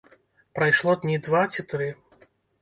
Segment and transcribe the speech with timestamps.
[0.59, 1.91] Прайшло дні два ці тры.